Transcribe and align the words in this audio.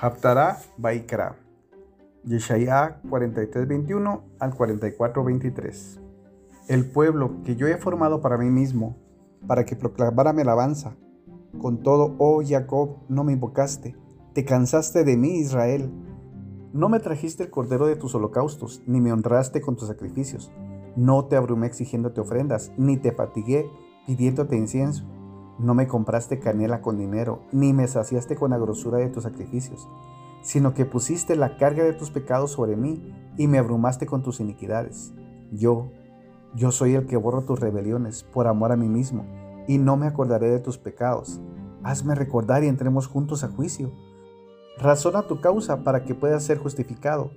Haftarah 0.00 0.58
Baikra. 0.76 1.34
Yeshaya 2.24 3.00
43:21 3.02 4.22
al 4.38 4.54
44:23. 4.54 6.00
El 6.68 6.88
pueblo 6.88 7.42
que 7.42 7.56
yo 7.56 7.66
he 7.66 7.76
formado 7.78 8.20
para 8.20 8.38
mí 8.38 8.48
mismo, 8.48 8.96
para 9.48 9.64
que 9.64 9.74
proclamara 9.74 10.32
mi 10.32 10.42
alabanza. 10.42 10.96
Con 11.60 11.82
todo, 11.82 12.14
oh 12.18 12.42
Jacob, 12.46 12.98
no 13.08 13.24
me 13.24 13.32
invocaste, 13.32 13.96
te 14.34 14.44
cansaste 14.44 15.02
de 15.02 15.16
mí, 15.16 15.40
Israel. 15.40 15.90
No 16.72 16.88
me 16.88 17.00
trajiste 17.00 17.42
el 17.42 17.50
cordero 17.50 17.88
de 17.88 17.96
tus 17.96 18.14
holocaustos, 18.14 18.84
ni 18.86 19.00
me 19.00 19.12
honraste 19.12 19.60
con 19.60 19.74
tus 19.74 19.88
sacrificios. 19.88 20.52
No 20.94 21.24
te 21.24 21.34
abrumé 21.34 21.66
exigiéndote 21.66 22.20
ofrendas, 22.20 22.70
ni 22.76 22.98
te 22.98 23.10
fatigué 23.10 23.68
pidiéndote 24.06 24.56
incienso. 24.56 25.04
No 25.58 25.74
me 25.74 25.88
compraste 25.88 26.38
canela 26.38 26.80
con 26.80 26.98
dinero, 26.98 27.40
ni 27.50 27.72
me 27.72 27.88
saciaste 27.88 28.36
con 28.36 28.50
la 28.50 28.58
grosura 28.58 28.98
de 28.98 29.08
tus 29.08 29.24
sacrificios, 29.24 29.88
sino 30.40 30.72
que 30.72 30.84
pusiste 30.84 31.34
la 31.34 31.56
carga 31.56 31.82
de 31.82 31.94
tus 31.94 32.10
pecados 32.10 32.52
sobre 32.52 32.76
mí 32.76 33.12
y 33.36 33.48
me 33.48 33.58
abrumaste 33.58 34.06
con 34.06 34.22
tus 34.22 34.38
iniquidades. 34.38 35.12
Yo, 35.50 35.90
yo 36.54 36.70
soy 36.70 36.94
el 36.94 37.06
que 37.06 37.16
borro 37.16 37.42
tus 37.42 37.58
rebeliones 37.58 38.22
por 38.22 38.46
amor 38.46 38.70
a 38.70 38.76
mí 38.76 38.88
mismo, 38.88 39.24
y 39.66 39.78
no 39.78 39.96
me 39.96 40.06
acordaré 40.06 40.48
de 40.48 40.60
tus 40.60 40.78
pecados. 40.78 41.40
Hazme 41.82 42.14
recordar 42.14 42.62
y 42.62 42.68
entremos 42.68 43.08
juntos 43.08 43.42
a 43.42 43.48
juicio. 43.48 43.92
Razona 44.78 45.22
tu 45.22 45.40
causa 45.40 45.82
para 45.82 46.04
que 46.04 46.14
puedas 46.14 46.44
ser 46.44 46.58
justificado. 46.58 47.32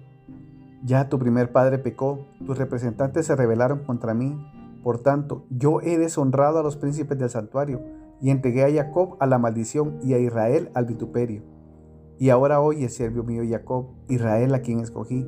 Ya 0.83 1.09
tu 1.09 1.17
primer 1.17 1.51
padre 1.51 1.79
pecó, 1.79 2.27
tus 2.45 2.57
representantes 2.57 3.25
se 3.25 3.35
rebelaron 3.35 3.79
contra 3.79 4.13
mí. 4.13 4.39
Por 4.83 4.99
tanto, 4.99 5.43
yo 5.49 5.81
he 5.81 5.97
deshonrado 5.97 6.59
a 6.59 6.63
los 6.63 6.77
príncipes 6.77 7.17
del 7.17 7.29
santuario 7.29 7.81
y 8.21 8.29
entregué 8.29 8.63
a 8.63 8.83
Jacob 8.83 9.17
a 9.19 9.25
la 9.25 9.39
maldición 9.39 9.99
y 10.03 10.13
a 10.13 10.19
Israel 10.19 10.69
al 10.73 10.85
vituperio. 10.85 11.43
Y 12.19 12.29
ahora 12.29 12.61
oye, 12.61 12.87
siervo 12.89 13.23
mío 13.23 13.41
Jacob, 13.49 13.87
Israel 14.07 14.53
a 14.53 14.61
quien 14.61 14.79
escogí. 14.79 15.27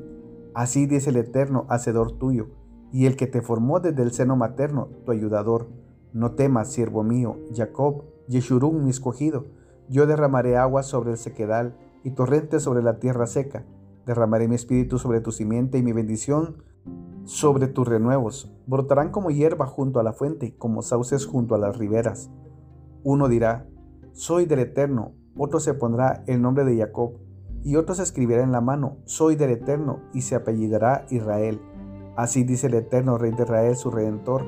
Así 0.54 0.86
dice 0.86 1.10
el 1.10 1.16
Eterno, 1.16 1.66
hacedor 1.68 2.12
tuyo, 2.12 2.50
y 2.92 3.06
el 3.06 3.16
que 3.16 3.26
te 3.26 3.42
formó 3.42 3.80
desde 3.80 4.02
el 4.02 4.12
seno 4.12 4.36
materno, 4.36 4.88
tu 5.04 5.10
ayudador. 5.10 5.68
No 6.12 6.32
temas, 6.36 6.72
siervo 6.72 7.02
mío, 7.02 7.38
Jacob, 7.52 8.04
Yeshurun 8.28 8.84
mi 8.84 8.90
escogido. 8.90 9.46
Yo 9.88 10.06
derramaré 10.06 10.56
agua 10.56 10.84
sobre 10.84 11.10
el 11.10 11.18
sequedal 11.18 11.76
y 12.04 12.12
torrentes 12.12 12.62
sobre 12.62 12.84
la 12.84 13.00
tierra 13.00 13.26
seca. 13.26 13.64
Derramaré 14.06 14.46
mi 14.46 14.54
espíritu 14.54 14.98
sobre 14.98 15.20
tu 15.20 15.32
simiente 15.32 15.78
y 15.78 15.82
mi 15.82 15.92
bendición 15.92 16.62
sobre 17.24 17.66
tus 17.66 17.88
renuevos. 17.88 18.54
Brotarán 18.66 19.10
como 19.10 19.30
hierba 19.30 19.66
junto 19.66 19.98
a 19.98 20.02
la 20.02 20.12
fuente, 20.12 20.56
como 20.56 20.82
sauces 20.82 21.26
junto 21.26 21.54
a 21.54 21.58
las 21.58 21.76
riberas. 21.76 22.30
Uno 23.04 23.28
dirá, 23.28 23.66
soy 24.12 24.46
del 24.46 24.60
Eterno, 24.60 25.12
otro 25.36 25.60
se 25.60 25.74
pondrá 25.74 26.24
el 26.26 26.40
nombre 26.40 26.64
de 26.64 26.78
Jacob, 26.78 27.12
y 27.62 27.76
otro 27.76 27.94
se 27.94 28.02
escribirá 28.02 28.42
en 28.42 28.50
la 28.50 28.62
mano, 28.62 28.96
soy 29.04 29.36
del 29.36 29.50
Eterno, 29.50 30.00
y 30.14 30.22
se 30.22 30.34
apellidará 30.34 31.04
Israel. 31.10 31.60
Así 32.16 32.44
dice 32.44 32.68
el 32.68 32.74
Eterno, 32.74 33.18
Rey 33.18 33.32
de 33.32 33.42
Israel, 33.42 33.76
su 33.76 33.90
Redentor, 33.90 34.44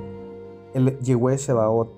el 0.73 0.99
Yehue 1.01 1.37
Sebaot. 1.37 1.93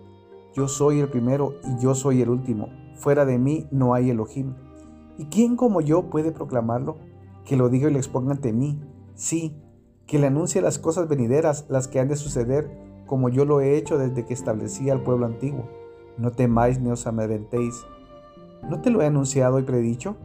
Yo 0.52 0.66
soy 0.66 0.98
el 0.98 1.08
primero 1.08 1.54
y 1.62 1.80
yo 1.80 1.94
soy 1.94 2.22
el 2.22 2.30
último. 2.30 2.70
Fuera 2.96 3.24
de 3.24 3.38
mí 3.38 3.68
no 3.70 3.94
hay 3.94 4.10
Elohim. 4.10 4.54
¿Y 5.16 5.26
quién 5.26 5.54
como 5.54 5.80
yo 5.80 6.10
puede 6.10 6.32
proclamarlo? 6.32 6.96
Que 7.44 7.56
lo 7.56 7.68
diga 7.68 7.88
y 7.88 7.92
lo 7.92 7.98
exponga 7.98 8.32
ante 8.32 8.52
mí. 8.52 8.80
Sí, 9.14 9.56
que 10.06 10.18
le 10.18 10.26
anuncie 10.26 10.62
las 10.62 10.80
cosas 10.80 11.06
venideras, 11.08 11.66
las 11.68 11.86
que 11.86 12.00
han 12.00 12.08
de 12.08 12.16
suceder, 12.16 12.70
como 13.06 13.28
yo 13.28 13.44
lo 13.44 13.60
he 13.60 13.76
hecho 13.76 13.98
desde 13.98 14.24
que 14.24 14.34
establecí 14.34 14.90
al 14.90 15.02
pueblo 15.02 15.26
antiguo. 15.26 15.77
No 16.18 16.32
temáis 16.32 16.80
ni 16.80 16.90
os 16.90 17.06
amedrentéis. 17.06 17.86
¿No 18.68 18.80
te 18.80 18.90
lo 18.90 19.00
he 19.00 19.06
anunciado 19.06 19.58
y 19.58 19.62
predicho? 19.62 20.16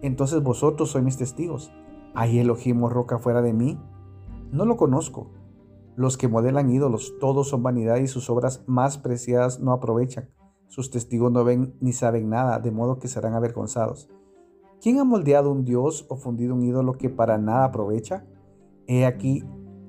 Entonces 0.00 0.42
vosotros 0.42 0.90
sois 0.90 1.04
mis 1.04 1.16
testigos. 1.16 1.70
¿Hay 2.14 2.38
Elohim 2.38 2.82
o 2.82 2.88
roca 2.88 3.18
fuera 3.18 3.42
de 3.42 3.52
mí? 3.52 3.78
No 4.50 4.64
lo 4.64 4.76
conozco. 4.76 5.30
Los 5.96 6.16
que 6.16 6.28
modelan 6.28 6.70
ídolos, 6.70 7.14
todos 7.20 7.48
son 7.48 7.62
vanidad 7.62 7.96
y 7.96 8.08
sus 8.08 8.30
obras 8.30 8.64
más 8.66 8.98
preciadas 8.98 9.60
no 9.60 9.72
aprovechan. 9.72 10.30
Sus 10.68 10.90
testigos 10.90 11.30
no 11.30 11.44
ven 11.44 11.76
ni 11.80 11.92
saben 11.92 12.28
nada, 12.28 12.58
de 12.58 12.72
modo 12.72 12.98
que 12.98 13.08
serán 13.08 13.34
avergonzados. 13.34 14.08
¿Quién 14.80 14.98
ha 14.98 15.04
moldeado 15.04 15.52
un 15.52 15.64
dios 15.64 16.06
o 16.08 16.16
fundido 16.16 16.54
un 16.54 16.62
ídolo 16.62 16.94
que 16.94 17.10
para 17.10 17.38
nada 17.38 17.66
aprovecha? 17.66 18.26
He 18.86 19.06
aquí, 19.06 19.44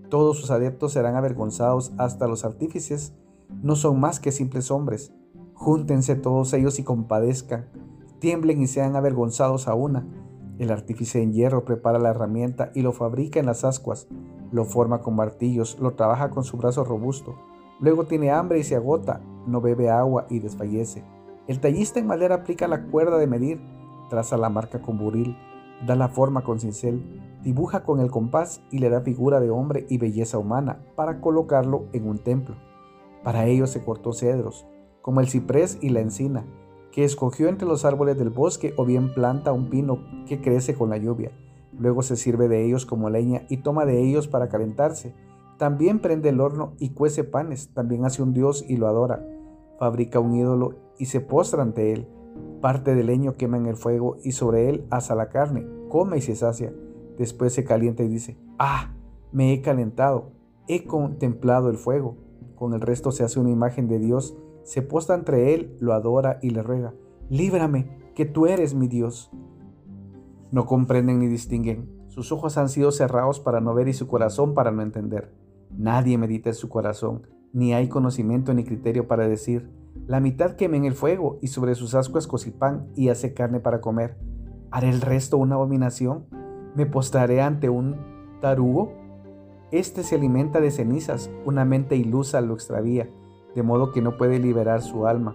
todos 0.10 0.38
sus 0.38 0.52
adeptos 0.52 0.94
serán 0.94 1.16
avergonzados, 1.16 1.94
hasta 1.98 2.28
los 2.28 2.46
artífices 2.46 3.14
no 3.64 3.76
son 3.76 4.00
más 4.00 4.20
que 4.20 4.32
simples 4.32 4.72
hombres. 4.72 5.14
Júntense 5.56 6.16
todos 6.16 6.54
ellos 6.54 6.80
y 6.80 6.84
compadezcan, 6.84 7.70
tiemblen 8.20 8.62
y 8.62 8.68
sean 8.68 8.96
avergonzados 8.96 9.68
a 9.68 9.74
una. 9.74 10.06
El 10.60 10.70
artífice 10.70 11.22
en 11.22 11.34
hierro 11.34 11.66
prepara 11.66 11.98
la 11.98 12.10
herramienta 12.10 12.72
y 12.76 12.82
lo 12.82 12.92
fabrica 12.92 13.40
en 13.40 13.46
las 13.46 13.64
ascuas, 13.64 14.08
lo 14.52 14.66
forma 14.66 15.02
con 15.02 15.16
martillos, 15.16 15.80
lo 15.80 15.94
trabaja 15.94 16.30
con 16.30 16.44
su 16.44 16.58
brazo 16.58 16.84
robusto. 16.84 17.36
Luego 17.80 18.04
tiene 18.04 18.32
hambre 18.32 18.60
y 18.60 18.64
se 18.64 18.76
agota, 18.76 19.22
no 19.48 19.62
bebe 19.62 19.90
agua 19.90 20.28
y 20.30 20.40
desfallece. 20.40 21.04
El 21.48 21.60
tallista 21.60 22.00
en 22.00 22.08
madera 22.08 22.36
aplica 22.36 22.68
la 22.68 22.84
cuerda 22.84 23.18
de 23.18 23.28
medir, 23.28 23.62
traza 24.10 24.38
la 24.38 24.50
marca 24.50 24.82
con 24.82 24.98
buril, 24.98 25.38
da 25.86 25.96
la 25.96 26.10
forma 26.10 26.44
con 26.44 26.60
cincel, 26.60 27.38
dibuja 27.44 27.84
con 27.84 28.00
el 28.02 28.12
compás 28.12 28.62
y 28.72 28.80
le 28.80 28.90
da 28.90 29.02
figura 29.02 29.40
de 29.40 29.50
hombre 29.50 29.86
y 29.90 29.98
belleza 29.98 30.38
humana 30.38 30.80
para 30.96 31.22
colocarlo 31.22 31.86
en 31.94 32.08
un 32.08 32.18
templo. 32.18 32.56
Para 33.24 33.46
ello 33.46 33.68
se 33.68 33.84
cortó 33.84 34.14
cedros, 34.14 34.66
como 35.06 35.20
el 35.20 35.28
ciprés 35.28 35.78
y 35.82 35.90
la 35.90 36.00
encina, 36.00 36.48
que 36.92 37.04
escogió 37.04 37.48
entre 37.48 37.68
los 37.68 37.86
árboles 37.86 38.18
del 38.18 38.32
bosque 38.32 38.74
o 38.76 38.86
bien 38.86 39.14
planta 39.14 39.52
un 39.52 39.70
pino 39.70 40.00
que 40.26 40.42
crece 40.42 40.74
con 40.74 40.90
la 40.90 40.98
lluvia. 40.98 41.32
Luego 41.78 42.02
se 42.02 42.16
sirve 42.16 42.48
de 42.48 42.66
ellos 42.66 42.88
como 42.88 43.12
leña 43.12 43.44
y 43.48 43.58
toma 43.58 43.86
de 43.86 44.02
ellos 44.02 44.28
para 44.28 44.50
calentarse. 44.50 45.14
También 45.60 46.00
prende 46.00 46.30
el 46.30 46.42
horno 46.42 46.74
y 46.80 46.90
cuece 46.90 47.24
panes, 47.24 47.72
también 47.72 48.04
hace 48.04 48.24
un 48.24 48.34
dios 48.34 48.66
y 48.68 48.78
lo 48.78 48.88
adora. 48.88 49.24
Fabrica 49.78 50.20
un 50.20 50.34
ídolo 50.34 50.74
y 50.98 51.06
se 51.06 51.22
postra 51.22 51.62
ante 51.62 51.94
él. 51.94 52.08
Parte 52.60 52.96
del 52.96 53.06
leño 53.06 53.36
quema 53.36 53.58
en 53.58 53.68
el 53.68 53.76
fuego 53.76 54.18
y 54.24 54.32
sobre 54.32 54.70
él 54.70 54.88
asa 54.90 55.14
la 55.14 55.30
carne, 55.30 55.68
come 55.88 56.18
y 56.18 56.22
se 56.22 56.36
sacia. 56.36 56.74
Después 57.20 57.54
se 57.54 57.64
calienta 57.64 58.02
y 58.02 58.08
dice, 58.08 58.40
ah, 58.58 58.96
me 59.32 59.54
he 59.54 59.62
calentado, 59.62 60.32
he 60.68 60.88
contemplado 60.88 61.70
el 61.70 61.78
fuego. 61.78 62.18
Con 62.56 62.74
el 62.74 62.82
resto 62.82 63.12
se 63.12 63.24
hace 63.24 63.40
una 63.40 63.52
imagen 63.52 63.88
de 63.88 64.00
Dios 64.00 64.36
se 64.66 64.82
posta 64.82 65.14
entre 65.14 65.54
él, 65.54 65.78
lo 65.80 65.94
adora 65.94 66.40
y 66.42 66.50
le 66.50 66.64
ruega, 66.64 66.96
líbrame, 67.30 67.88
que 68.16 68.26
tú 68.26 68.48
eres 68.48 68.74
mi 68.74 68.88
Dios. 68.88 69.32
No 70.52 70.66
comprenden 70.66 71.20
ni 71.20 71.28
distinguen, 71.28 71.88
sus 72.08 72.32
ojos 72.32 72.58
han 72.58 72.70
sido 72.70 72.92
cerrados 72.92 73.40
para 73.40 73.62
no 73.62 73.76
ver 73.76 73.88
y 73.88 73.94
su 73.94 74.08
corazón 74.08 74.56
para 74.56 74.72
no 74.72 74.82
entender. 74.82 75.32
Nadie 75.70 76.18
medita 76.18 76.50
en 76.50 76.56
su 76.56 76.68
corazón, 76.68 77.28
ni 77.54 77.76
hay 77.76 77.90
conocimiento 77.90 78.56
ni 78.56 78.64
criterio 78.64 79.08
para 79.08 79.28
decir, 79.28 79.70
la 80.08 80.20
mitad 80.20 80.56
queme 80.56 80.78
en 80.78 80.86
el 80.86 80.94
fuego 80.94 81.38
y 81.44 81.48
sobre 81.48 81.76
sus 81.76 81.94
ascuas 81.94 82.28
pan 82.58 82.88
y 82.96 83.10
hace 83.10 83.36
carne 83.36 83.60
para 83.60 83.82
comer. 83.82 84.18
¿Haré 84.72 84.90
el 84.90 85.02
resto 85.02 85.38
una 85.38 85.56
abominación? 85.56 86.26
¿Me 86.76 86.88
postraré 86.88 87.42
ante 87.42 87.70
un 87.70 87.98
tarugo? 88.42 88.94
Este 89.72 90.02
se 90.02 90.16
alimenta 90.16 90.60
de 90.60 90.72
cenizas, 90.72 91.30
una 91.46 91.66
mente 91.66 91.96
ilusa 91.98 92.42
lo 92.42 92.56
extravía 92.56 93.10
de 93.56 93.64
modo 93.64 93.92
que 93.92 94.02
no 94.02 94.18
puede 94.18 94.40
liberar 94.40 94.82
su 94.82 95.08
alma, 95.08 95.34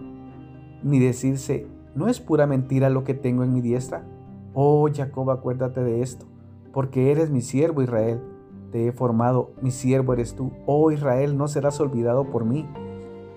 ni 0.83 0.99
decirse, 0.99 1.67
¿no 1.95 2.07
es 2.07 2.19
pura 2.19 2.47
mentira 2.47 2.89
lo 2.89 3.03
que 3.03 3.13
tengo 3.13 3.43
en 3.43 3.53
mi 3.53 3.61
diestra? 3.61 4.03
Oh 4.53 4.87
Jacob, 4.93 5.29
acuérdate 5.31 5.83
de 5.83 6.01
esto, 6.01 6.25
porque 6.71 7.11
eres 7.11 7.29
mi 7.29 7.41
siervo 7.41 7.81
Israel, 7.81 8.21
te 8.71 8.87
he 8.87 8.91
formado, 8.91 9.51
mi 9.61 9.71
siervo 9.71 10.13
eres 10.13 10.35
tú, 10.35 10.51
oh 10.65 10.91
Israel, 10.91 11.37
no 11.37 11.47
serás 11.47 11.79
olvidado 11.81 12.29
por 12.29 12.45
mí. 12.45 12.67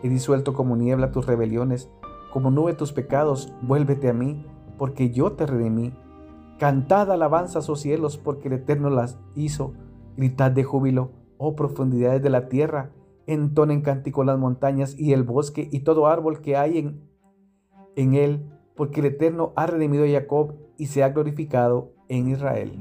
He 0.03 0.09
disuelto 0.09 0.53
como 0.55 0.77
niebla 0.77 1.11
tus 1.11 1.27
rebeliones, 1.27 1.91
como 2.33 2.51
nube 2.51 2.75
tus 2.75 2.93
pecados, 2.93 3.53
vuélvete 3.63 4.09
a 4.09 4.13
mí, 4.13 4.47
porque 4.79 5.11
yo 5.11 5.33
te 5.33 5.47
redimí. 5.47 5.93
Cantad 6.59 7.11
alabanzas, 7.11 7.69
oh 7.69 7.77
cielos, 7.77 8.19
porque 8.19 8.49
el 8.49 8.55
Eterno 8.55 8.91
las 8.91 9.19
hizo. 9.35 9.73
Gritad 10.17 10.53
de 10.53 10.63
júbilo, 10.63 11.11
oh 11.39 11.57
profundidades 11.57 12.23
de 12.23 12.31
la 12.31 12.49
tierra, 12.49 12.91
entonen 13.27 13.81
cántico 13.81 14.25
las 14.25 14.39
montañas 14.39 14.99
y 14.99 15.13
el 15.13 15.23
bosque 15.23 15.69
y 15.71 15.81
todo 15.81 16.07
árbol 16.07 16.41
que 16.41 16.57
hay 16.57 16.79
en, 16.79 17.01
en 17.97 18.15
él, 18.15 18.45
porque 18.75 19.01
el 19.01 19.07
Eterno 19.07 19.53
ha 19.57 19.67
redimido 19.67 20.05
a 20.05 20.09
Jacob 20.09 20.55
y 20.77 20.87
se 20.87 21.03
ha 21.03 21.11
glorificado 21.11 21.93
en 22.09 22.29
Israel. 22.29 22.79